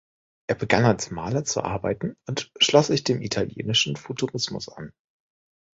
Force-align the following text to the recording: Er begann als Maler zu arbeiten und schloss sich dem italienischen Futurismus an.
Er 0.47 0.55
begann 0.55 0.83
als 0.83 1.11
Maler 1.11 1.43
zu 1.43 1.61
arbeiten 1.63 2.15
und 2.27 2.51
schloss 2.57 2.87
sich 2.87 3.03
dem 3.03 3.21
italienischen 3.21 3.97
Futurismus 3.97 4.67
an. 4.67 4.91